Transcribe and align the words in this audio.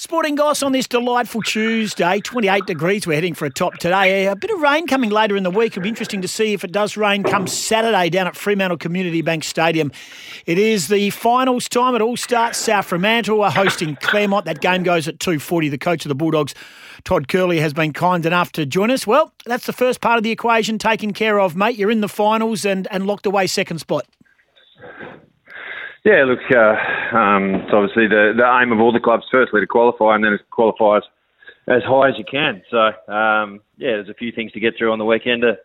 Sporting 0.00 0.36
Goss 0.36 0.62
on 0.62 0.70
this 0.70 0.86
delightful 0.86 1.42
Tuesday, 1.42 2.20
28 2.20 2.66
degrees. 2.66 3.04
We're 3.04 3.14
heading 3.14 3.34
for 3.34 3.46
a 3.46 3.50
top 3.50 3.78
today. 3.78 4.28
A 4.28 4.36
bit 4.36 4.52
of 4.52 4.60
rain 4.60 4.86
coming 4.86 5.10
later 5.10 5.36
in 5.36 5.42
the 5.42 5.50
week. 5.50 5.72
It'll 5.72 5.82
be 5.82 5.88
interesting 5.88 6.22
to 6.22 6.28
see 6.28 6.52
if 6.52 6.62
it 6.62 6.70
does 6.70 6.96
rain 6.96 7.24
come 7.24 7.48
Saturday 7.48 8.08
down 8.08 8.28
at 8.28 8.36
Fremantle 8.36 8.76
Community 8.76 9.22
Bank 9.22 9.42
Stadium. 9.42 9.90
It 10.46 10.56
is 10.56 10.86
the 10.86 11.10
finals 11.10 11.68
time. 11.68 11.96
It 11.96 12.00
all 12.00 12.16
starts. 12.16 12.58
South 12.58 12.86
Fremantle 12.86 13.42
are 13.42 13.50
hosting 13.50 13.96
Claremont. 13.96 14.44
That 14.44 14.60
game 14.60 14.84
goes 14.84 15.08
at 15.08 15.18
2.40. 15.18 15.68
The 15.68 15.78
coach 15.78 16.04
of 16.04 16.10
the 16.10 16.14
Bulldogs, 16.14 16.54
Todd 17.02 17.26
Curley, 17.26 17.58
has 17.58 17.72
been 17.72 17.92
kind 17.92 18.24
enough 18.24 18.52
to 18.52 18.66
join 18.66 18.92
us. 18.92 19.04
Well, 19.04 19.32
that's 19.46 19.66
the 19.66 19.72
first 19.72 20.00
part 20.00 20.16
of 20.16 20.22
the 20.22 20.30
equation 20.30 20.78
taken 20.78 21.12
care 21.12 21.40
of, 21.40 21.56
mate. 21.56 21.76
You're 21.76 21.90
in 21.90 22.02
the 22.02 22.08
finals 22.08 22.64
and, 22.64 22.86
and 22.92 23.04
locked 23.04 23.26
away 23.26 23.48
second 23.48 23.78
spot. 23.78 24.06
Yeah, 26.04 26.24
look, 26.24 26.38
uh, 26.54 27.16
um, 27.16 27.54
it's 27.56 27.72
obviously 27.72 28.06
the, 28.06 28.32
the 28.36 28.60
aim 28.62 28.72
of 28.72 28.80
all 28.80 28.92
the 28.92 29.00
clubs, 29.00 29.24
firstly 29.30 29.60
to 29.60 29.66
qualify 29.66 30.14
and 30.14 30.24
then 30.24 30.32
to 30.32 30.38
qualify 30.50 30.98
as, 30.98 31.02
as 31.66 31.82
high 31.82 32.08
as 32.08 32.14
you 32.16 32.24
can. 32.24 32.62
So, 32.70 32.78
um, 33.12 33.60
yeah, 33.76 33.98
there's 33.98 34.08
a 34.08 34.14
few 34.14 34.32
things 34.32 34.52
to 34.52 34.60
get 34.60 34.74
through 34.78 34.92
on 34.92 34.98
the 34.98 35.04
weekend 35.04 35.42
to, 35.42 35.58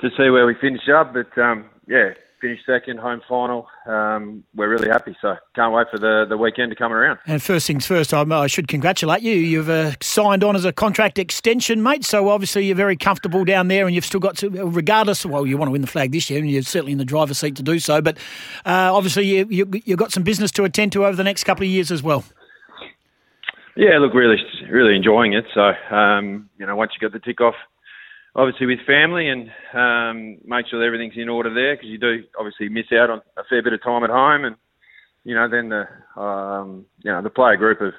to 0.00 0.16
see 0.16 0.30
where 0.30 0.46
we 0.46 0.54
finish 0.60 0.88
up. 0.88 1.12
But, 1.12 1.36
um, 1.40 1.66
yeah, 1.86 2.10
finished 2.40 2.64
second, 2.66 2.98
home 2.98 3.20
final. 3.28 3.68
Um, 3.86 4.44
we're 4.54 4.68
really 4.68 4.88
happy, 4.88 5.16
so 5.20 5.36
can't 5.54 5.72
wait 5.72 5.86
for 5.90 5.98
the, 5.98 6.26
the 6.28 6.36
weekend 6.36 6.70
to 6.70 6.76
come 6.76 6.92
around. 6.92 7.18
And 7.26 7.42
first 7.42 7.66
things 7.66 7.86
first, 7.86 8.14
I, 8.14 8.22
I 8.22 8.46
should 8.46 8.68
congratulate 8.68 9.22
you. 9.22 9.34
You've 9.34 9.68
uh, 9.68 9.92
signed 10.00 10.44
on 10.44 10.56
as 10.56 10.64
a 10.64 10.72
contract 10.72 11.18
extension, 11.18 11.82
mate. 11.82 12.04
So 12.04 12.28
obviously 12.28 12.66
you're 12.66 12.76
very 12.76 12.96
comfortable 12.96 13.44
down 13.44 13.68
there, 13.68 13.86
and 13.86 13.94
you've 13.94 14.04
still 14.04 14.20
got 14.20 14.36
to, 14.38 14.50
regardless. 14.50 15.24
Well, 15.26 15.46
you 15.46 15.56
want 15.56 15.68
to 15.68 15.72
win 15.72 15.82
the 15.82 15.86
flag 15.86 16.12
this 16.12 16.30
year, 16.30 16.40
and 16.40 16.50
you're 16.50 16.62
certainly 16.62 16.92
in 16.92 16.98
the 16.98 17.04
driver's 17.04 17.38
seat 17.38 17.56
to 17.56 17.62
do 17.62 17.78
so. 17.78 18.00
But 18.00 18.18
uh, 18.64 18.90
obviously 18.94 19.26
you, 19.26 19.46
you 19.50 19.70
you've 19.84 19.98
got 19.98 20.12
some 20.12 20.22
business 20.22 20.50
to 20.52 20.64
attend 20.64 20.92
to 20.92 21.04
over 21.04 21.16
the 21.16 21.24
next 21.24 21.44
couple 21.44 21.64
of 21.64 21.70
years 21.70 21.90
as 21.90 22.02
well. 22.02 22.24
Yeah, 23.76 23.98
look, 23.98 24.12
really, 24.12 24.38
really 24.68 24.96
enjoying 24.96 25.34
it. 25.34 25.44
So, 25.54 25.72
um, 25.94 26.50
you 26.58 26.66
know, 26.66 26.74
once 26.74 26.90
you 26.94 27.08
get 27.08 27.12
the 27.12 27.24
tick 27.24 27.40
off 27.40 27.54
obviously 28.38 28.66
with 28.66 28.78
family 28.86 29.28
and 29.28 29.50
um, 29.74 30.38
make 30.44 30.66
sure 30.68 30.82
everything's 30.82 31.16
in 31.16 31.28
order 31.28 31.52
there 31.52 31.74
because 31.74 31.90
you 31.90 31.98
do 31.98 32.22
obviously 32.38 32.68
miss 32.68 32.86
out 32.92 33.10
on 33.10 33.20
a 33.36 33.42
fair 33.50 33.62
bit 33.62 33.72
of 33.72 33.82
time 33.82 34.04
at 34.04 34.10
home 34.10 34.44
and 34.44 34.56
you 35.24 35.34
know 35.34 35.48
then 35.50 35.68
the 35.68 36.20
um, 36.20 36.86
you 37.02 37.10
know 37.10 37.20
the 37.20 37.30
player 37.30 37.56
group 37.56 37.80
have 37.80 37.92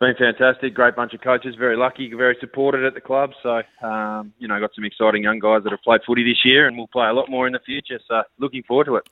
been 0.00 0.14
fantastic, 0.18 0.72
great 0.72 0.96
bunch 0.96 1.12
of 1.12 1.20
coaches, 1.20 1.54
very 1.58 1.76
lucky, 1.76 2.10
very 2.16 2.34
supported 2.40 2.86
at 2.86 2.94
the 2.94 3.02
club. 3.02 3.32
So 3.42 3.60
um, 3.86 4.32
you 4.38 4.48
know 4.48 4.58
got 4.58 4.70
some 4.74 4.84
exciting 4.84 5.22
young 5.22 5.38
guys 5.38 5.62
that 5.64 5.72
have 5.72 5.82
played 5.82 6.00
footy 6.06 6.24
this 6.24 6.42
year 6.42 6.66
and 6.66 6.76
will 6.78 6.88
play 6.88 7.06
a 7.06 7.12
lot 7.12 7.28
more 7.28 7.46
in 7.46 7.52
the 7.52 7.60
future. 7.60 8.00
So 8.08 8.22
looking 8.38 8.62
forward 8.62 8.86
to 8.86 8.96
it. 8.96 9.08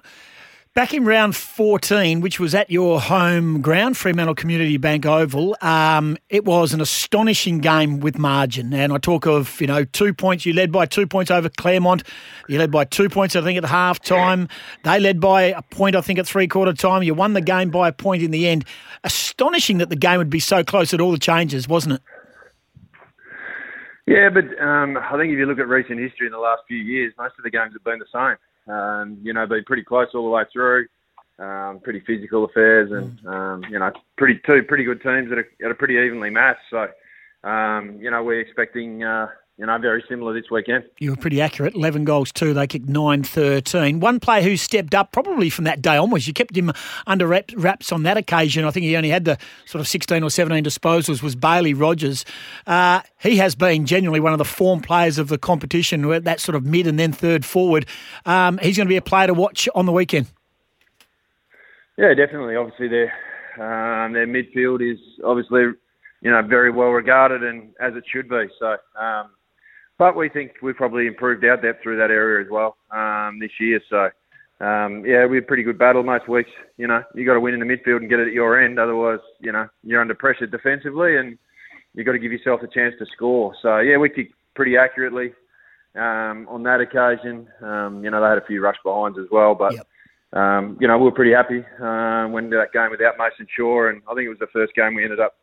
Back 0.74 0.94
in 0.94 1.05
round 1.05 1.34
14, 1.34 2.20
which 2.20 2.38
was 2.38 2.55
at 2.55 2.70
your 2.70 3.00
home 3.00 3.61
ground, 3.61 3.97
Fremantle 3.97 4.34
Community 4.34 4.77
Bank 4.77 5.06
Oval, 5.06 5.56
um, 5.61 6.16
it 6.28 6.44
was 6.44 6.72
an 6.72 6.80
astonishing 6.80 7.58
game 7.58 7.98
with 7.98 8.16
margin. 8.16 8.72
And 8.72 8.92
I 8.92 8.98
talk 8.98 9.27
of, 9.27 9.61
you 9.61 9.66
know, 9.66 9.84
two 9.84 10.14
points. 10.14 10.46
You 10.46 10.52
led 10.52 10.70
by 10.70 10.86
two 10.86 11.06
points 11.06 11.33
over 11.33 11.48
Claremont. 11.48 12.05
You 12.48 12.58
led 12.58 12.70
by 12.70 12.84
two 12.84 13.08
points, 13.08 13.34
I 13.34 13.41
think, 13.41 13.58
at 13.58 13.64
half 13.64 13.98
time. 13.98 14.48
They 14.84 15.00
led 15.00 15.20
by 15.20 15.44
a 15.44 15.62
point, 15.62 15.96
I 15.96 16.00
think, 16.00 16.19
at 16.20 16.27
three 16.27 16.46
quarter 16.46 16.72
time. 16.72 17.02
You 17.02 17.14
won 17.14 17.33
the 17.33 17.41
game 17.41 17.70
by 17.70 17.89
a 17.89 17.92
point 17.92 18.22
in 18.22 18.30
the 18.30 18.46
end. 18.46 18.64
Astonishing 19.02 19.78
that 19.78 19.91
the 19.91 19.96
game 19.96 20.19
would 20.19 20.30
be 20.30 20.41
so 20.41 20.62
close 20.62 20.94
at 20.94 21.00
all 21.00 21.11
the 21.11 21.19
changes, 21.19 21.66
wasn't 21.66 21.94
it? 21.94 22.02
Yeah, 24.06 24.30
but 24.30 24.44
um, 24.62 24.96
I 24.96 25.19
think 25.19 25.33
if 25.33 25.39
you 25.39 25.46
look 25.46 25.58
at 25.58 25.66
recent 25.66 25.98
history 25.98 26.27
in 26.27 26.33
the 26.33 26.39
last 26.39 26.62
few 26.69 26.78
years, 26.78 27.12
most 27.19 27.34
of 27.36 27.44
the 27.44 27.50
games 27.50 27.72
have 27.72 27.84
been 27.84 27.98
the 27.98 28.06
same. 28.12 28.36
Um, 28.68 29.18
you 29.23 29.33
know, 29.33 29.46
been 29.46 29.64
pretty 29.64 29.84
close 29.84 30.08
all 30.14 30.24
the 30.24 30.30
way 30.30 30.45
through. 30.52 30.86
Um, 31.39 31.79
pretty 31.84 32.01
physical 32.01 32.45
affairs, 32.45 32.90
and 32.90 33.17
mm. 33.20 33.33
um, 33.33 33.64
you 33.70 33.79
know, 33.79 33.92
pretty 34.17 34.40
two 34.45 34.64
pretty 34.64 34.83
good 34.83 35.01
teams 35.01 35.29
that 35.29 35.39
are, 35.39 35.48
that 35.61 35.70
are 35.70 35.74
pretty 35.74 35.95
evenly 35.95 36.30
matched. 36.30 36.62
So, 36.68 36.89
um, 37.48 37.96
you 38.01 38.11
know, 38.11 38.24
we're 38.24 38.40
expecting 38.40 39.05
uh, 39.05 39.28
you 39.58 39.67
know, 39.67 39.77
very 39.77 40.05
similar 40.08 40.33
this 40.33 40.51
weekend. 40.52 40.85
You 40.98 41.11
were 41.11 41.17
pretty 41.17 41.41
accurate. 41.41 41.74
11 41.74 42.05
goals, 42.05 42.30
too. 42.30 42.55
They 42.55 42.69
kicked 42.69 42.89
9 42.89 43.24
13. 43.24 43.98
One 43.98 44.20
player 44.20 44.41
who 44.41 44.57
stepped 44.57 44.95
up 44.95 45.11
probably 45.11 45.51
from 45.51 45.64
that 45.64 45.83
day 45.83 45.96
onwards, 45.96 46.29
you 46.29 46.33
kept 46.33 46.57
him 46.57 46.73
under 47.08 47.27
wraps 47.27 47.91
on 47.91 48.05
that 48.05 48.17
occasion. 48.17 48.64
I 48.64 48.70
think 48.70 48.85
he 48.85 48.96
only 48.96 49.08
had 49.08 49.24
the 49.24 49.36
sort 49.67 49.80
of 49.80 49.89
16 49.89 50.23
or 50.23 50.30
17 50.30 50.63
disposals, 50.63 51.24
was 51.24 51.35
Bailey 51.35 51.74
Rogers. 51.74 52.24
Uh, 52.69 53.01
he 53.19 53.36
has 53.39 53.57
been 53.57 53.85
genuinely 53.85 54.20
one 54.20 54.33
of 54.33 54.39
the 54.39 54.45
form 54.45 54.80
players 54.80 55.19
of 55.19 55.27
the 55.27 55.39
competition, 55.39 56.08
that 56.23 56.39
sort 56.39 56.55
of 56.55 56.64
mid 56.64 56.86
and 56.86 56.96
then 56.96 57.11
third 57.13 57.45
forward. 57.45 57.85
Um, 58.27 58.58
he's 58.58 58.77
going 58.77 58.86
to 58.86 58.92
be 58.92 58.96
a 58.96 59.02
player 59.02 59.27
to 59.27 59.35
watch 59.35 59.69
on 59.75 59.86
the 59.86 59.92
weekend. 59.92 60.29
Yeah, 61.96 62.14
definitely. 62.14 62.55
Obviously, 62.55 62.86
their, 62.86 63.13
um, 63.57 64.13
their 64.13 64.29
midfield 64.29 64.89
is 64.89 65.01
obviously, 65.25 65.63
you 66.20 66.30
know, 66.30 66.42
very 66.42 66.70
well 66.70 66.90
regarded 66.90 67.42
and 67.42 67.70
as 67.80 67.96
it 67.96 68.05
should 68.08 68.29
be. 68.29 68.46
So, 68.61 68.77
um, 68.96 69.30
but 69.98 70.17
we 70.17 70.29
think 70.29 70.53
we've 70.63 70.77
probably 70.77 71.07
improved 71.07 71.45
our 71.45 71.57
depth 71.57 71.83
through 71.83 71.98
that 71.98 72.11
area 72.11 72.45
as 72.45 72.51
well 72.51 72.77
um, 72.91 73.39
this 73.41 73.51
year. 73.59 73.81
So, 73.91 74.05
um, 74.64 75.05
yeah, 75.05 75.27
we 75.27 75.36
had 75.36 75.45
a 75.45 75.47
pretty 75.47 75.64
good 75.64 75.79
battle 75.79 76.03
most 76.03 76.29
weeks. 76.29 76.51
You 76.77 76.86
know, 76.86 77.03
you 77.14 77.27
got 77.27 77.35
to 77.35 77.41
win 77.41 77.55
in 77.55 77.61
the 77.61 77.67
midfield 77.67 77.98
and 77.98 78.08
get 78.08 78.20
it 78.20 78.29
at 78.29 78.33
your 78.33 78.61
end. 78.61 78.79
Otherwise, 78.79 79.20
you 79.41 79.53
know, 79.53 79.69
you're 79.83 80.01
under 80.01 80.14
pressure 80.14 80.47
defensively 80.47 81.17
and 81.17 81.37
you've 81.95 82.07
got 82.07 82.13
to 82.13 82.19
give 82.19 82.33
yourself 82.33 82.61
a 82.63 82.69
chance 82.69 82.95
to 82.98 83.07
score. 83.14 83.55
So, 83.61 83.79
yeah, 83.81 83.97
we 83.97 84.08
kicked 84.08 84.35
pretty 84.55 84.77
accurately 84.77 85.33
um, 85.97 86.47
on 86.48 86.63
that 86.63 86.81
occasion. 86.81 87.48
Um, 87.61 88.05
you 88.05 88.11
know, 88.11 88.20
they 88.20 88.29
had 88.29 88.39
a 88.39 88.47
few 88.47 88.63
rush 88.63 88.79
behinds 88.85 89.19
as 89.19 89.27
well, 89.31 89.55
but. 89.55 89.75
Yep. 89.75 89.87
Um, 90.31 90.77
you 90.79 90.87
know, 90.87 90.98
we 90.98 91.05
were 91.05 91.13
pretty 91.13 91.33
happy 91.33 91.61
uh, 91.81 92.29
when 92.29 92.51
that 92.51 92.75
game 92.75 92.91
without 92.91 93.14
Mason 93.19 93.47
Shaw, 93.57 93.89
and 93.89 94.03
I 94.07 94.13
think 94.13 94.27
it 94.27 94.29
was 94.29 94.39
the 94.39 94.53
first 94.53 94.75
game 94.75 94.95
we 94.95 95.03
ended 95.03 95.20
up 95.20 95.37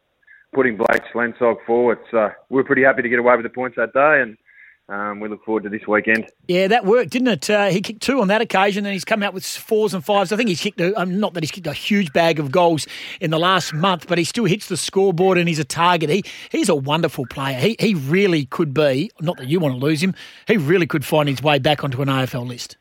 putting 0.54 0.78
Blake 0.78 1.02
Schlensog 1.12 1.56
forward. 1.66 1.98
So 2.12 2.30
we 2.50 2.58
were 2.58 2.64
pretty 2.64 2.84
happy 2.84 3.02
to 3.02 3.10
get 3.10 3.18
away 3.18 3.36
with 3.36 3.46
the 3.46 3.50
points 3.50 3.78
that 3.78 3.94
day, 3.94 4.22
and 4.22 4.38
um, 4.88 5.20
we 5.20 5.28
look 5.30 5.44
forward 5.44 5.64
to 5.64 5.70
this 5.70 5.88
weekend. 5.88 6.28
Yeah, 6.48 6.68
that 6.68 6.86
worked, 6.86 7.10
didn't 7.10 7.30
it? 7.30 7.50
Uh, 7.50 7.70
he 7.70 7.82
kicked 7.82 8.04
two 8.04 8.22
on 8.22 8.28
that 8.28 8.42
occasion, 8.42 8.86
and 8.86 8.94
he's 8.94 9.06
come 9.06 9.24
out 9.24 9.34
with 9.34 9.44
fours 9.44 9.96
and 9.96 10.06
fives. 10.06 10.32
I 10.32 10.38
think 10.38 10.48
he's 10.48 10.62
kicked, 10.62 10.80
a, 10.80 10.94
um, 11.00 11.20
not 11.20 11.34
that 11.34 11.42
he's 11.42 11.50
kicked 11.50 11.66
a 11.66 11.74
huge 11.74 12.14
bag 12.14 12.40
of 12.40 12.52
goals 12.52 12.86
in 13.20 13.32
the 13.32 13.40
last 13.40 13.74
month, 13.74 14.08
but 14.08 14.20
he 14.20 14.24
still 14.24 14.46
hits 14.46 14.68
the 14.68 14.78
scoreboard 14.78 15.40
and 15.40 15.48
he's 15.48 15.58
a 15.58 15.64
target. 15.64 16.12
He 16.12 16.24
He's 16.52 16.70
a 16.70 16.76
wonderful 16.76 17.26
player. 17.26 17.58
He, 17.58 17.76
he 17.80 17.96
really 17.96 18.46
could 18.46 18.74
be, 18.74 19.10
not 19.22 19.38
that 19.38 19.48
you 19.48 19.60
want 19.60 19.74
to 19.74 19.80
lose 19.80 20.04
him, 20.04 20.14
he 20.48 20.58
really 20.58 20.86
could 20.86 21.04
find 21.04 21.28
his 21.28 21.42
way 21.42 21.58
back 21.58 21.84
onto 21.84 22.02
an 22.04 22.08
AFL 22.08 22.48
list. 22.48 22.78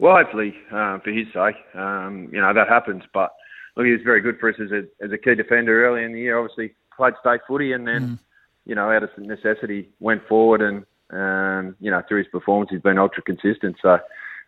Well, 0.00 0.16
hopefully, 0.16 0.56
uh, 0.72 0.98
for 0.98 1.10
his 1.10 1.28
sake, 1.32 1.54
um, 1.74 2.28
you 2.32 2.40
know, 2.40 2.52
that 2.52 2.68
happens. 2.68 3.04
But 3.14 3.32
look, 3.76 3.86
he 3.86 3.92
was 3.92 4.02
very 4.02 4.20
good 4.20 4.40
for 4.40 4.48
us 4.48 4.56
as 4.60 4.72
a, 4.72 4.82
as 5.04 5.12
a 5.12 5.18
key 5.18 5.36
defender 5.36 5.86
early 5.86 6.02
in 6.02 6.12
the 6.12 6.18
year. 6.18 6.36
Obviously, 6.38 6.74
played 6.96 7.14
state 7.20 7.42
footy 7.46 7.72
and 7.72 7.86
then. 7.86 8.02
Mm 8.02 8.18
you 8.64 8.74
know, 8.74 8.90
out 8.90 9.02
of 9.02 9.10
necessity, 9.18 9.90
went 10.00 10.26
forward 10.28 10.62
and, 10.62 10.84
um, 11.10 11.76
you 11.80 11.90
know, 11.90 12.02
through 12.08 12.18
his 12.18 12.28
performance, 12.28 12.70
he's 12.70 12.80
been 12.80 12.98
ultra 12.98 13.22
consistent. 13.22 13.76
So 13.82 13.98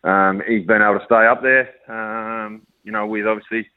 um, 0.03 0.41
he's 0.47 0.65
been 0.65 0.81
able 0.81 0.99
to 0.99 1.05
stay 1.05 1.25
up 1.27 1.41
there, 1.41 1.69
um, 1.89 2.61
you 2.83 2.91
know, 2.91 3.05
with 3.05 3.27
obviously 3.27 3.69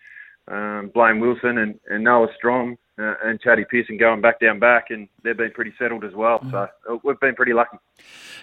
um, 0.49 0.91
Blaine 0.95 1.21
Wilson 1.21 1.59
and, 1.59 1.79
and 1.89 2.05
Noah 2.05 2.29
Strong 2.37 2.77
uh, 2.99 3.15
and 3.25 3.41
Chatty 3.41 3.65
Pearson 3.71 3.97
going 3.97 4.21
back 4.21 4.41
down 4.41 4.59
back, 4.59 4.87
and 4.91 5.09
they've 5.23 5.37
been 5.37 5.51
pretty 5.51 5.73
settled 5.79 6.05
as 6.05 6.15
well. 6.15 6.39
Mm. 6.41 6.51
So 6.51 6.69
uh, 6.91 6.99
we've 7.05 7.21
been 7.21 7.35
pretty 7.35 7.53
lucky. 7.53 7.79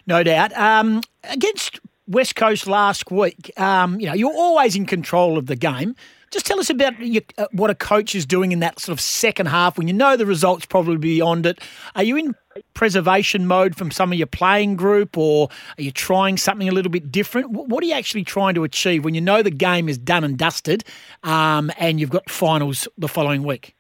No 0.07 0.23
doubt. 0.23 0.55
Um, 0.57 1.01
against 1.23 1.79
West 2.07 2.35
Coast 2.35 2.67
last 2.67 3.11
week, 3.11 3.51
um, 3.59 3.99
you 3.99 4.07
know, 4.07 4.13
you're 4.13 4.33
always 4.33 4.75
in 4.75 4.85
control 4.85 5.37
of 5.37 5.47
the 5.47 5.55
game. 5.55 5.95
Just 6.31 6.45
tell 6.45 6.59
us 6.59 6.69
about 6.69 6.99
your, 6.99 7.23
uh, 7.37 7.47
what 7.51 7.69
a 7.69 7.75
coach 7.75 8.13
is 8.13 8.25
doing 8.25 8.51
in 8.51 8.59
that 8.59 8.79
sort 8.79 8.93
of 8.93 8.99
second 8.99 9.45
half 9.45 9.77
when 9.77 9.87
you 9.87 9.93
know 9.93 10.17
the 10.17 10.25
results 10.25 10.65
probably 10.65 10.97
beyond 10.97 11.45
it. 11.45 11.59
Are 11.95 12.03
you 12.03 12.17
in 12.17 12.35
preservation 12.73 13.47
mode 13.47 13.75
from 13.75 13.91
some 13.91 14.11
of 14.11 14.17
your 14.17 14.27
playing 14.27 14.75
group, 14.75 15.17
or 15.17 15.49
are 15.77 15.81
you 15.81 15.91
trying 15.91 16.37
something 16.37 16.67
a 16.67 16.71
little 16.71 16.91
bit 16.91 17.11
different? 17.11 17.51
What 17.51 17.83
are 17.83 17.87
you 17.87 17.93
actually 17.93 18.23
trying 18.23 18.55
to 18.55 18.63
achieve 18.63 19.05
when 19.05 19.13
you 19.13 19.21
know 19.21 19.41
the 19.41 19.51
game 19.51 19.87
is 19.87 19.97
done 19.97 20.23
and 20.23 20.37
dusted, 20.37 20.83
um, 21.23 21.71
and 21.77 21.99
you've 21.99 22.09
got 22.09 22.29
finals 22.29 22.87
the 22.97 23.07
following 23.07 23.43
week? 23.43 23.75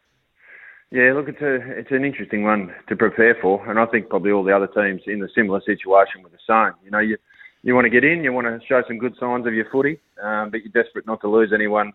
Yeah, 0.91 1.13
look, 1.13 1.27
it's 1.27 1.41
a 1.41 1.55
it's 1.77 1.91
an 1.91 2.05
interesting 2.05 2.43
one 2.43 2.73
to 2.87 2.95
prepare 2.95 3.35
for, 3.41 3.67
and 3.69 3.79
I 3.79 3.85
think 3.85 4.09
probably 4.09 4.31
all 4.31 4.43
the 4.43 4.55
other 4.55 4.67
teams 4.67 5.01
in 5.07 5.21
a 5.21 5.29
similar 5.35 5.61
situation 5.65 6.23
with 6.23 6.31
the 6.31 6.37
same. 6.47 6.73
You 6.83 6.91
know, 6.91 6.99
you 6.99 7.17
you 7.65 7.73
want 7.73 7.85
to 7.85 7.89
get 7.89 8.03
in, 8.03 8.23
you 8.23 8.31
want 8.31 8.45
to 8.45 8.59
show 8.67 8.83
some 8.87 8.99
good 8.99 9.15
signs 9.19 9.47
of 9.47 9.53
your 9.53 9.65
footy, 9.71 9.99
um, 10.23 10.51
but 10.51 10.61
you're 10.61 10.83
desperate 10.83 11.07
not 11.07 11.19
to 11.21 11.27
lose 11.27 11.51
anyone 11.51 11.87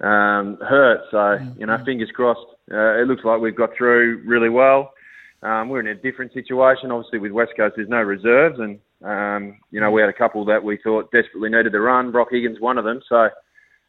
um, 0.00 0.56
hurt. 0.66 1.00
So, 1.10 1.16
mm-hmm. 1.16 1.60
you 1.60 1.66
know, 1.66 1.76
fingers 1.84 2.10
crossed. 2.14 2.46
Uh, 2.72 3.00
it 3.00 3.06
looks 3.06 3.22
like 3.22 3.38
we've 3.38 3.56
got 3.56 3.70
through 3.76 4.22
really 4.26 4.48
well. 4.48 4.94
Um, 5.42 5.68
we're 5.68 5.80
in 5.80 5.88
a 5.88 5.94
different 5.94 6.32
situation. 6.32 6.90
Obviously, 6.90 7.18
with 7.18 7.30
West 7.30 7.52
Coast, 7.56 7.74
there's 7.76 7.90
no 7.90 8.00
reserves, 8.00 8.58
and 8.58 8.78
um, 9.04 9.58
you 9.70 9.80
know 9.80 9.90
we 9.90 10.00
had 10.00 10.08
a 10.08 10.14
couple 10.14 10.44
that 10.46 10.62
we 10.62 10.78
thought 10.82 11.10
desperately 11.10 11.50
needed 11.50 11.72
the 11.72 11.80
run. 11.80 12.12
Brock 12.12 12.28
Higgins, 12.30 12.60
one 12.60 12.78
of 12.78 12.84
them. 12.84 13.00
So, 13.08 13.28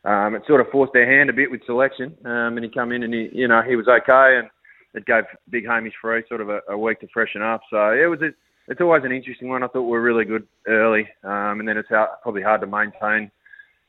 um, 0.03 0.35
it 0.35 0.41
sort 0.45 0.59
of 0.61 0.67
forced 0.71 0.93
their 0.93 1.09
hand 1.09 1.29
a 1.29 1.33
bit 1.33 1.51
with 1.51 1.65
selection. 1.65 2.17
Um, 2.25 2.57
and 2.57 2.65
he 2.65 2.71
come 2.71 2.91
in 2.91 3.03
and 3.03 3.13
he, 3.13 3.29
you 3.31 3.47
know, 3.47 3.61
he 3.61 3.75
was 3.75 3.87
okay, 3.87 4.39
and 4.39 4.49
it 4.95 5.05
gave 5.05 5.23
Big 5.49 5.65
Hamish 5.65 5.93
Free 6.01 6.23
sort 6.27 6.41
of 6.41 6.49
a, 6.49 6.59
a 6.69 6.77
week 6.77 6.99
to 7.01 7.07
freshen 7.13 7.43
up. 7.43 7.61
So 7.69 7.91
it 7.91 8.09
was 8.09 8.19
a, 8.23 8.31
it's 8.67 8.81
always 8.81 9.03
an 9.03 9.11
interesting 9.11 9.49
one. 9.49 9.63
I 9.63 9.67
thought 9.67 9.83
we 9.83 9.91
were 9.91 10.01
really 10.01 10.25
good 10.25 10.47
early, 10.67 11.07
um, 11.23 11.59
and 11.59 11.67
then 11.67 11.77
it's 11.77 11.89
hard, 11.89 12.09
probably 12.21 12.41
hard 12.41 12.61
to 12.61 12.67
maintain, 12.67 13.29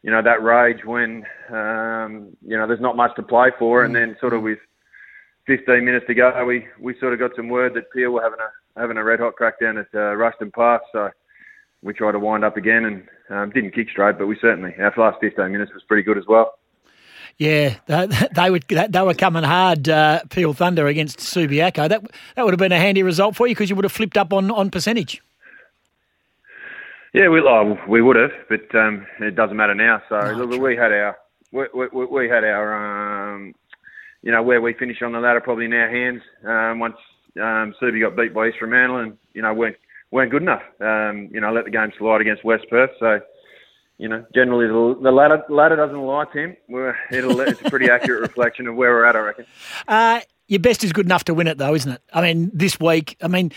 you 0.03 0.11
know, 0.11 0.23
that 0.23 0.43
rage 0.43 0.85
when 0.85 1.25
um, 1.50 2.37
you 2.43 2.56
know 2.56 2.67
there's 2.67 2.81
not 2.81 2.97
much 2.97 3.15
to 3.17 3.23
play 3.23 3.50
for, 3.59 3.85
and 3.85 3.94
then 3.94 4.17
sort 4.21 4.32
of 4.32 4.43
with 4.43 4.59
15 5.47 5.85
minutes 5.85 6.06
to 6.09 6.15
go, 6.15 6.44
we 6.44 6.67
we 6.81 6.99
sort 6.99 7.12
of 7.12 7.19
got 7.19 7.37
some 7.37 7.49
word 7.49 7.75
that 7.75 7.93
Peel 7.93 8.11
were 8.11 8.23
having 8.23 8.41
a 8.41 8.81
having 8.81 8.97
a 8.97 9.05
red 9.05 9.21
hot 9.21 9.35
crack 9.35 9.61
down 9.61 9.79
at 9.79 9.87
uh, 9.94 10.15
Rushton 10.15 10.50
Park, 10.50 10.82
so 10.93 11.11
we 11.82 11.93
tried 11.93 12.12
to 12.12 12.19
wind 12.19 12.44
up 12.44 12.56
again 12.56 12.85
and 12.85 13.09
um, 13.31 13.50
didn't 13.50 13.75
kick 13.75 13.88
straight, 13.91 14.19
but 14.19 14.27
we 14.27 14.37
certainly 14.41 14.75
our 14.79 14.93
last 14.97 15.19
15 15.20 15.53
minutes 15.53 15.73
was 15.73 15.82
pretty 15.85 16.03
good 16.03 16.19
as 16.19 16.25
well. 16.29 16.55
Yeah, 17.38 17.76
they, 17.87 18.06
they 18.35 18.50
would 18.50 18.65
they 18.69 19.03
were 19.03 19.15
coming 19.15 19.44
hard, 19.44 19.88
uh, 19.88 20.21
Peel 20.31 20.53
Thunder 20.53 20.87
against 20.87 21.19
Subiaco. 21.19 21.88
That 21.88 22.05
that 22.37 22.44
would 22.44 22.53
have 22.53 22.59
been 22.59 22.73
a 22.73 22.79
handy 22.79 23.03
result 23.03 23.37
for 23.37 23.47
you 23.47 23.55
because 23.55 23.71
you 23.71 23.76
would 23.76 23.85
have 23.85 23.93
flipped 23.93 24.17
up 24.17 24.32
on, 24.32 24.50
on 24.50 24.71
percentage. 24.71 25.23
Yeah, 27.12 27.29
we 27.29 27.41
oh, 27.41 27.79
we 27.88 28.03
would 28.03 28.17
have, 28.17 28.32
but 28.49 28.75
um, 28.75 29.06
it 29.21 29.37
doesn't 29.37 29.56
matter 29.56 29.75
now. 29.75 30.03
So 30.09 30.21
no, 30.21 30.44
look, 30.44 30.61
we 30.61 30.76
had 30.76 30.93
our 30.93 31.17
we, 31.53 31.65
we, 31.73 32.06
we 32.06 32.29
had 32.29 32.43
our 32.44 33.35
um, 33.35 33.55
you 34.23 34.32
know 34.32 34.43
where 34.43 34.61
we 34.61 34.73
finish 34.75 35.00
on 35.00 35.12
the 35.12 35.20
ladder 35.20 35.41
probably 35.41 35.67
in 35.67 35.73
our 35.73 35.88
hands 35.88 36.23
um, 36.44 36.81
once 36.81 36.97
um, 37.37 37.75
Subi 37.81 38.00
got 38.00 38.17
beat 38.17 38.35
by 38.35 38.49
East 38.49 38.59
Fremantle 38.59 38.97
and 38.97 39.19
you 39.32 39.43
know 39.43 39.55
weren't 39.55 39.77
weren't 40.11 40.32
good 40.32 40.43
enough. 40.43 40.62
Um, 40.81 41.31
you 41.32 41.41
know 41.41 41.53
let 41.53 41.65
the 41.65 41.70
game 41.70 41.93
slide 41.99 42.20
against 42.20 42.44
West 42.44 42.65
Perth. 42.69 42.91
So 42.99 43.20
you 43.99 44.08
know, 44.08 44.25
generally 44.35 44.67
the, 44.67 45.00
the 45.02 45.12
ladder, 45.12 45.43
ladder 45.49 45.76
doesn't 45.76 46.00
lie, 46.00 46.25
Tim. 46.32 46.56
We're, 46.69 46.96
it's 47.11 47.61
a 47.61 47.70
pretty 47.70 47.91
accurate 47.91 48.23
reflection 48.29 48.67
of 48.67 48.75
where 48.75 48.91
we're 48.91 49.05
at, 49.05 49.17
I 49.17 49.20
reckon. 49.20 49.46
Uh, 49.87 50.20
your 50.49 50.61
best 50.61 50.85
is 50.85 50.93
good 50.93 51.06
enough 51.06 51.25
to 51.25 51.35
win 51.35 51.46
it, 51.46 51.58
though, 51.58 51.75
isn't 51.75 51.91
it? 51.91 52.02
I 52.12 52.20
mean, 52.20 52.50
this 52.52 52.79
week, 52.81 53.17
I 53.23 53.29
mean, 53.29 53.52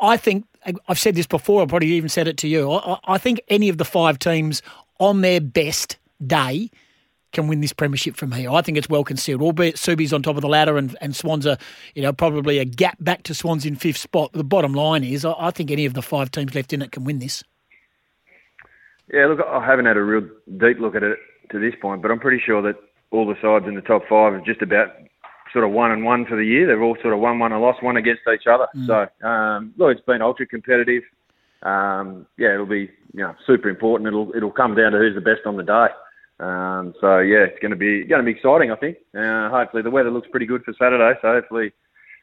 I 0.00 0.16
think 0.16 0.46
I've 0.88 0.98
said 0.98 1.14
this 1.14 1.26
before. 1.26 1.62
I 1.62 1.66
probably 1.66 1.88
even 1.88 2.08
said 2.08 2.26
it 2.26 2.36
to 2.38 2.48
you. 2.48 2.72
I, 2.72 2.98
I 3.04 3.18
think 3.18 3.40
any 3.48 3.68
of 3.68 3.78
the 3.78 3.84
five 3.84 4.18
teams 4.18 4.62
on 4.98 5.20
their 5.20 5.40
best 5.40 5.98
day 6.26 6.70
can 7.32 7.48
win 7.48 7.60
this 7.60 7.72
premiership 7.72 8.16
from 8.16 8.32
here. 8.32 8.50
I 8.50 8.60
think 8.62 8.78
it's 8.78 8.88
well 8.88 9.04
concealed, 9.04 9.40
albeit 9.40 9.78
Subi's 9.78 10.12
on 10.12 10.22
top 10.22 10.36
of 10.36 10.42
the 10.42 10.48
ladder 10.48 10.76
and, 10.76 10.96
and 11.00 11.16
Swans 11.16 11.46
are, 11.46 11.56
you 11.94 12.02
know, 12.02 12.12
probably 12.12 12.58
a 12.58 12.64
gap 12.64 12.98
back 13.00 13.22
to 13.24 13.34
Swans 13.34 13.64
in 13.64 13.74
fifth 13.74 13.96
spot. 13.96 14.32
The 14.32 14.44
bottom 14.44 14.74
line 14.74 15.02
is 15.02 15.24
I, 15.24 15.34
I 15.38 15.50
think 15.50 15.70
any 15.70 15.86
of 15.86 15.94
the 15.94 16.02
five 16.02 16.30
teams 16.30 16.54
left 16.54 16.72
in 16.72 16.82
it 16.82 16.92
can 16.92 17.04
win 17.04 17.18
this. 17.18 17.42
Yeah, 19.12 19.26
look, 19.26 19.40
I 19.46 19.64
haven't 19.64 19.86
had 19.86 19.96
a 19.96 20.02
real 20.02 20.28
deep 20.58 20.78
look 20.78 20.94
at 20.94 21.02
it 21.02 21.18
to 21.50 21.58
this 21.58 21.74
point, 21.80 22.02
but 22.02 22.10
I'm 22.10 22.20
pretty 22.20 22.42
sure 22.44 22.62
that 22.62 22.76
all 23.10 23.26
the 23.26 23.34
sides 23.42 23.66
in 23.68 23.74
the 23.74 23.82
top 23.82 24.02
five 24.02 24.32
are 24.32 24.42
just 24.44 24.62
about 24.62 24.88
sort 25.52 25.64
of 25.64 25.70
one 25.70 25.90
and 25.90 26.04
one 26.04 26.24
for 26.26 26.36
the 26.36 26.44
year. 26.44 26.66
They've 26.66 26.82
all 26.82 26.96
sort 27.02 27.14
of 27.14 27.20
won 27.20 27.38
one 27.38 27.52
and 27.52 27.60
lost 27.60 27.82
one 27.82 27.96
against 27.96 28.22
each 28.32 28.46
other. 28.46 28.66
Mm. 28.74 28.86
So 28.86 29.26
um, 29.26 29.74
look, 29.76 29.96
it's 29.96 30.06
been 30.06 30.22
ultra 30.22 30.46
competitive. 30.46 31.02
Um, 31.62 32.26
yeah, 32.38 32.54
it'll 32.54 32.66
be 32.66 32.90
you 33.12 33.22
know 33.22 33.34
super 33.46 33.68
important. 33.68 34.08
It'll 34.08 34.32
it'll 34.34 34.50
come 34.50 34.74
down 34.74 34.92
to 34.92 34.98
who's 34.98 35.14
the 35.14 35.20
best 35.20 35.46
on 35.46 35.56
the 35.56 35.62
day. 35.62 35.86
Um, 36.40 36.94
so 37.00 37.18
yeah, 37.18 37.44
it's 37.44 37.58
going 37.60 37.70
to 37.70 37.76
be 37.76 38.04
going 38.04 38.20
to 38.20 38.24
be 38.24 38.36
exciting. 38.36 38.72
I 38.72 38.76
think. 38.76 38.96
Uh, 39.16 39.50
hopefully 39.50 39.82
the 39.82 39.90
weather 39.90 40.10
looks 40.10 40.28
pretty 40.30 40.46
good 40.46 40.64
for 40.64 40.74
Saturday. 40.78 41.18
So 41.22 41.28
hopefully 41.28 41.72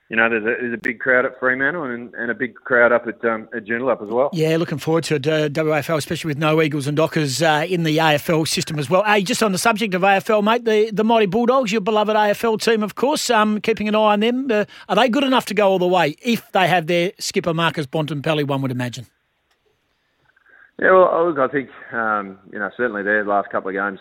you 0.09 0.15
know, 0.15 0.27
there's 0.27 0.43
a, 0.43 0.61
there's 0.61 0.73
a 0.73 0.77
big 0.77 0.99
crowd 0.99 1.25
at 1.25 1.39
Fremantle 1.39 1.83
and, 1.83 2.11
and 2.15 2.31
a 2.31 2.33
big 2.33 2.55
crowd 2.55 2.91
up 2.91 3.05
at 3.05 3.23
um, 3.23 3.47
at 3.55 3.65
Joondalup 3.65 4.01
as 4.01 4.09
well. 4.09 4.31
Yeah, 4.33 4.57
looking 4.57 4.79
forward 4.79 5.03
to 5.05 5.15
it, 5.15 5.27
uh, 5.27 5.49
WAFL, 5.49 5.97
especially 5.97 6.29
with 6.29 6.39
no 6.39 6.63
Eagles 6.63 6.87
and 6.87 6.97
Dockers 6.97 7.43
uh, 7.43 7.65
in 7.69 7.83
the 7.83 7.97
AFL 7.97 8.47
system 8.47 8.79
as 8.79 8.89
well. 8.89 9.03
Hey, 9.03 9.21
just 9.21 9.43
on 9.43 9.51
the 9.51 9.59
subject 9.59 9.93
of 9.93 10.01
AFL, 10.01 10.43
mate, 10.43 10.65
the, 10.65 10.89
the 10.91 11.03
Mighty 11.03 11.27
Bulldogs, 11.27 11.71
your 11.71 11.81
beloved 11.81 12.15
AFL 12.15 12.59
team, 12.59 12.81
of 12.81 12.95
course, 12.95 13.29
um, 13.29 13.61
keeping 13.61 13.87
an 13.87 13.93
eye 13.93 14.13
on 14.13 14.21
them. 14.21 14.49
Uh, 14.49 14.65
are 14.89 14.95
they 14.95 15.09
good 15.09 15.23
enough 15.23 15.45
to 15.45 15.53
go 15.53 15.69
all 15.69 15.79
the 15.79 15.87
way 15.87 16.15
if 16.23 16.51
they 16.53 16.67
have 16.67 16.87
their 16.87 17.11
skipper 17.19 17.53
Marcus 17.53 17.85
Bontempelli, 17.85 18.47
one 18.47 18.63
would 18.63 18.71
imagine? 18.71 19.05
Yeah, 20.81 20.91
well, 20.91 21.29
look, 21.29 21.37
I 21.37 21.51
think, 21.51 21.69
um, 21.91 22.39
you 22.51 22.57
know, 22.57 22.71
certainly 22.75 23.03
their 23.03 23.23
last 23.25 23.51
couple 23.51 23.69
of 23.69 23.75
games 23.75 23.99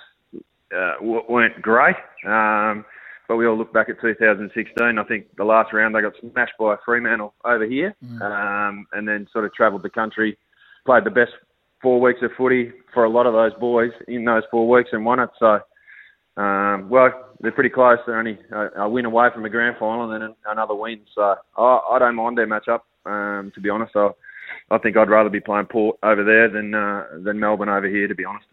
uh, 0.75 0.95
weren't 1.03 1.61
great. 1.61 1.97
Um, 2.25 2.87
but 3.29 3.37
we 3.37 3.47
all 3.47 3.57
look 3.57 3.73
back 3.73 3.91
at 3.91 4.01
2016. 4.01 4.99
I 4.99 5.05
think 5.05 5.27
the 5.37 5.45
last 5.45 5.73
round 5.75 5.95
they 5.95 6.01
got 6.01 6.15
smashed 6.21 6.55
by 6.59 6.77
Fremantle 6.85 7.35
over 7.45 7.67
here, 7.67 7.95
mm. 8.03 8.21
um, 8.23 8.87
and 8.93 9.07
then 9.07 9.29
sort 9.33 9.45
of 9.45 9.53
travelled 9.53 9.83
the 9.83 9.91
country, 9.91 10.39
played 10.87 11.05
the 11.05 11.11
best 11.11 11.33
four 11.83 12.01
weeks 12.01 12.21
of 12.23 12.31
footy 12.37 12.73
for 12.93 13.05
a 13.05 13.11
lot 13.11 13.27
of 13.27 13.35
those 13.35 13.53
boys 13.61 13.93
in 14.09 14.25
those 14.25 14.43
four 14.51 14.69
weeks 14.69 14.91
and 14.93 15.05
won 15.05 15.21
it. 15.21 15.29
So, 15.39 15.61
um, 16.43 16.89
well, 16.89 17.11
they're 17.41 17.53
pretty 17.53 17.69
close. 17.69 17.99
They're 18.07 18.19
only 18.19 18.39
a, 18.51 18.83
a, 18.83 18.89
win 18.89 19.05
away 19.05 19.29
from 19.33 19.45
a 19.45 19.51
grand 19.51 19.77
final 19.79 20.11
and 20.11 20.23
then 20.23 20.35
another 20.47 20.75
win. 20.75 21.01
So 21.15 21.37
I, 21.57 21.81
I 21.93 21.99
don't 21.99 22.17
mind 22.17 22.39
their 22.39 22.49
matchup. 22.49 22.81
Um, 23.05 23.53
to 23.55 23.61
be 23.61 23.69
honest, 23.71 23.95
I, 23.95 24.09
I 24.71 24.79
think 24.79 24.97
I'd 24.97 25.11
rather 25.11 25.31
be 25.31 25.41
playing 25.41 25.67
Port 25.67 25.99
over 26.03 26.25
there 26.25 26.49
than 26.49 26.75
uh, 26.75 27.05
than 27.23 27.39
Melbourne 27.39 27.69
over 27.69 27.87
here. 27.87 28.09
To 28.09 28.15
be 28.15 28.25
honest. 28.25 28.47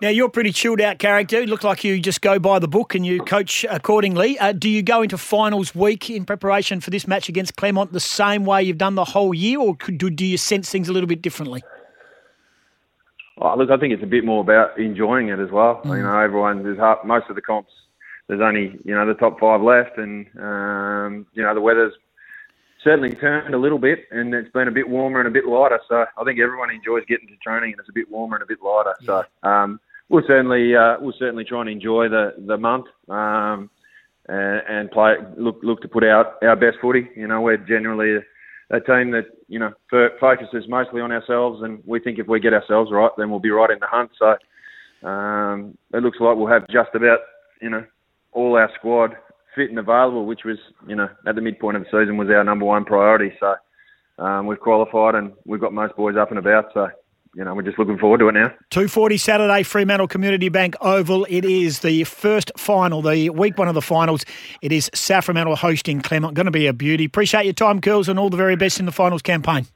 Now, 0.00 0.10
you're 0.10 0.28
a 0.28 0.30
pretty 0.30 0.52
chilled 0.52 0.80
out 0.80 1.00
character. 1.00 1.40
You 1.40 1.46
look 1.48 1.64
like 1.64 1.82
you 1.82 1.98
just 1.98 2.20
go 2.20 2.38
by 2.38 2.60
the 2.60 2.68
book 2.68 2.94
and 2.94 3.04
you 3.04 3.20
coach 3.20 3.66
accordingly. 3.68 4.38
Uh, 4.38 4.52
do 4.52 4.68
you 4.68 4.80
go 4.80 5.02
into 5.02 5.18
finals 5.18 5.74
week 5.74 6.08
in 6.08 6.24
preparation 6.24 6.80
for 6.80 6.90
this 6.90 7.08
match 7.08 7.28
against 7.28 7.56
Claremont 7.56 7.92
the 7.92 7.98
same 7.98 8.44
way 8.44 8.62
you've 8.62 8.78
done 8.78 8.94
the 8.94 9.04
whole 9.04 9.34
year, 9.34 9.58
or 9.58 9.74
could, 9.74 9.98
do, 9.98 10.08
do 10.08 10.24
you 10.24 10.36
sense 10.36 10.70
things 10.70 10.88
a 10.88 10.92
little 10.92 11.08
bit 11.08 11.20
differently? 11.20 11.64
Oh, 13.38 13.56
look, 13.56 13.70
I 13.70 13.76
think 13.76 13.92
it's 13.92 14.02
a 14.02 14.06
bit 14.06 14.24
more 14.24 14.40
about 14.40 14.78
enjoying 14.78 15.28
it 15.30 15.40
as 15.40 15.50
well. 15.50 15.80
Mm. 15.84 15.96
You 15.96 16.02
know, 16.04 16.18
everyone, 16.20 16.62
there's 16.62 16.78
most 17.04 17.28
of 17.28 17.34
the 17.34 17.42
comps, 17.42 17.72
there's 18.28 18.40
only, 18.40 18.78
you 18.84 18.94
know, 18.94 19.04
the 19.04 19.14
top 19.14 19.40
five 19.40 19.62
left, 19.62 19.98
and, 19.98 20.26
um, 20.38 21.26
you 21.34 21.42
know, 21.42 21.54
the 21.54 21.60
weather's 21.60 21.94
certainly 22.84 23.16
turned 23.16 23.52
a 23.52 23.58
little 23.58 23.78
bit, 23.78 24.04
and 24.12 24.32
it's 24.32 24.50
been 24.52 24.68
a 24.68 24.72
bit 24.72 24.88
warmer 24.88 25.18
and 25.18 25.26
a 25.26 25.30
bit 25.32 25.46
lighter. 25.46 25.80
So 25.88 26.06
I 26.16 26.24
think 26.24 26.38
everyone 26.38 26.70
enjoys 26.70 27.04
getting 27.06 27.26
to 27.28 27.36
training, 27.36 27.72
and 27.72 27.80
it's 27.80 27.88
a 27.88 27.92
bit 27.92 28.08
warmer 28.08 28.36
and 28.36 28.44
a 28.44 28.46
bit 28.46 28.62
lighter. 28.62 28.94
Yeah. 29.00 29.22
So 29.42 29.48
um, 29.48 29.80
we'll 30.08 30.22
certainly 30.26 30.74
uh, 30.74 30.96
we'll 31.00 31.14
certainly 31.18 31.44
try 31.44 31.60
and 31.60 31.70
enjoy 31.70 32.08
the 32.08 32.34
the 32.46 32.56
month 32.56 32.86
um, 33.08 33.70
and, 34.28 34.62
and 34.68 34.90
play 34.90 35.14
look 35.36 35.58
look 35.62 35.80
to 35.82 35.88
put 35.88 36.04
out 36.04 36.36
our 36.42 36.56
best 36.56 36.78
footy. 36.80 37.08
You 37.16 37.28
know, 37.28 37.40
we're 37.40 37.56
generally 37.56 38.16
a, 38.16 38.76
a 38.76 38.80
team 38.80 39.10
that 39.12 39.26
you 39.48 39.58
know 39.58 39.72
focuses 40.20 40.64
mostly 40.68 41.00
on 41.00 41.12
ourselves, 41.12 41.62
and 41.62 41.82
we 41.86 42.00
think 42.00 42.18
if 42.18 42.28
we 42.28 42.40
get 42.40 42.54
ourselves 42.54 42.90
right, 42.92 43.10
then 43.16 43.30
we'll 43.30 43.40
be 43.40 43.50
right 43.50 43.70
in 43.70 43.78
the 43.80 43.86
hunt. 43.86 44.10
So 44.18 45.08
um, 45.08 45.76
it 45.92 46.02
looks 46.02 46.18
like 46.20 46.36
we'll 46.36 46.48
have 46.48 46.66
just 46.68 46.90
about 46.94 47.20
you 47.60 47.70
know 47.70 47.84
all 48.32 48.56
our 48.56 48.70
squad 48.78 49.16
fit 49.54 49.70
and 49.70 49.78
available, 49.78 50.26
which 50.26 50.44
was 50.44 50.58
you 50.86 50.96
know 50.96 51.08
at 51.26 51.34
the 51.34 51.40
midpoint 51.40 51.76
of 51.76 51.84
the 51.84 51.88
season 51.90 52.16
was 52.16 52.28
our 52.28 52.44
number 52.44 52.64
one 52.64 52.84
priority. 52.84 53.32
So 53.40 53.54
um, 54.22 54.46
we've 54.46 54.60
qualified 54.60 55.14
and 55.14 55.32
we've 55.44 55.60
got 55.60 55.72
most 55.72 55.96
boys 55.96 56.16
up 56.16 56.30
and 56.30 56.38
about. 56.38 56.66
So 56.74 56.88
you 57.38 57.44
know, 57.44 57.54
we're 57.54 57.62
just 57.62 57.78
looking 57.78 57.96
forward 57.96 58.18
to 58.18 58.28
it 58.28 58.32
now. 58.32 58.48
2.40 58.72 59.20
Saturday, 59.20 59.62
Fremantle 59.62 60.08
Community 60.08 60.48
Bank 60.48 60.74
Oval. 60.80 61.24
It 61.30 61.44
is 61.44 61.78
the 61.80 62.02
first 62.02 62.50
final, 62.56 63.00
the 63.00 63.30
week 63.30 63.56
one 63.56 63.68
of 63.68 63.74
the 63.74 63.80
finals. 63.80 64.24
It 64.60 64.72
is 64.72 64.90
South 64.92 65.26
Fremantle 65.26 65.54
hosting 65.54 66.00
Claremont. 66.00 66.34
Going 66.34 66.46
to 66.46 66.50
be 66.50 66.66
a 66.66 66.72
beauty. 66.72 67.04
Appreciate 67.04 67.44
your 67.44 67.54
time, 67.54 67.80
Curls, 67.80 68.08
and 68.08 68.18
all 68.18 68.28
the 68.28 68.36
very 68.36 68.56
best 68.56 68.80
in 68.80 68.86
the 68.86 68.92
finals 68.92 69.22
campaign. 69.22 69.68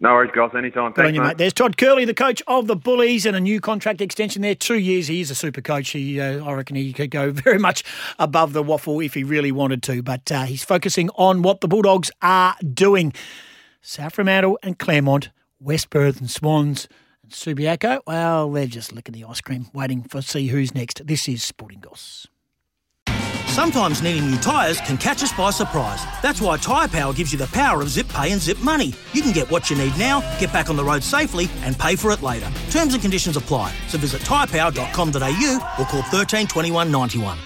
No 0.00 0.10
worries, 0.14 0.32
guys. 0.34 0.50
Anytime. 0.58 0.92
Thanks, 0.92 1.14
you, 1.14 1.22
mate. 1.22 1.38
There's 1.38 1.52
Todd 1.52 1.76
Curley, 1.76 2.04
the 2.04 2.14
coach 2.14 2.42
of 2.48 2.66
the 2.66 2.74
Bullies, 2.74 3.26
and 3.26 3.36
a 3.36 3.40
new 3.40 3.60
contract 3.60 4.00
extension 4.00 4.42
there. 4.42 4.56
Two 4.56 4.78
years. 4.78 5.06
He 5.06 5.20
is 5.20 5.30
a 5.30 5.36
super 5.36 5.60
coach. 5.60 5.90
He, 5.90 6.20
uh, 6.20 6.44
I 6.44 6.52
reckon 6.54 6.74
he 6.74 6.92
could 6.92 7.12
go 7.12 7.30
very 7.30 7.58
much 7.58 7.84
above 8.18 8.54
the 8.54 8.62
waffle 8.64 8.98
if 8.98 9.14
he 9.14 9.22
really 9.22 9.52
wanted 9.52 9.84
to. 9.84 10.02
But 10.02 10.32
uh, 10.32 10.46
he's 10.46 10.64
focusing 10.64 11.10
on 11.10 11.42
what 11.42 11.60
the 11.60 11.68
Bulldogs 11.68 12.10
are 12.22 12.56
doing. 12.74 13.12
South 13.82 14.14
Fremantle 14.14 14.58
and 14.64 14.76
Claremont 14.76 15.30
West 15.60 15.90
Perth 15.90 16.20
and 16.20 16.30
Swans 16.30 16.88
and 17.22 17.32
Subiaco, 17.32 18.00
well, 18.06 18.50
they're 18.50 18.66
just 18.66 18.92
licking 18.92 19.12
the 19.12 19.24
ice 19.24 19.40
cream, 19.42 19.66
waiting 19.74 20.02
for 20.02 20.22
see 20.22 20.46
who's 20.46 20.74
next. 20.74 21.06
This 21.06 21.28
is 21.28 21.42
Sporting 21.42 21.80
Goss. 21.80 22.26
Sometimes 23.46 24.00
needing 24.00 24.30
new 24.30 24.38
tyres 24.38 24.80
can 24.80 24.96
catch 24.96 25.22
us 25.22 25.32
by 25.32 25.50
surprise. 25.50 26.02
That's 26.22 26.40
why 26.40 26.56
Tyre 26.56 26.88
Power 26.88 27.12
gives 27.12 27.32
you 27.32 27.38
the 27.38 27.48
power 27.48 27.82
of 27.82 27.90
zip 27.90 28.08
pay 28.08 28.32
and 28.32 28.40
zip 28.40 28.58
money. 28.60 28.94
You 29.12 29.20
can 29.22 29.32
get 29.32 29.50
what 29.50 29.68
you 29.68 29.76
need 29.76 29.96
now, 29.98 30.20
get 30.38 30.52
back 30.52 30.70
on 30.70 30.76
the 30.76 30.84
road 30.84 31.02
safely, 31.02 31.48
and 31.62 31.78
pay 31.78 31.96
for 31.96 32.10
it 32.12 32.22
later. 32.22 32.48
Terms 32.70 32.94
and 32.94 33.02
conditions 33.02 33.36
apply. 33.36 33.74
So 33.88 33.98
visit 33.98 34.22
tyrepower.com.au 34.22 35.74
or 35.78 35.84
call 35.84 36.02
13 36.02 36.46
21 36.46 36.90
91. 36.90 37.38